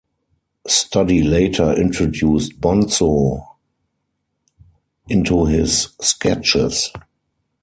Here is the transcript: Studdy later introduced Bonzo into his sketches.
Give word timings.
Studdy 0.67 1.23
later 1.29 1.79
introduced 1.79 2.59
Bonzo 2.59 3.45
into 5.07 5.45
his 5.45 5.89
sketches. 6.01 6.89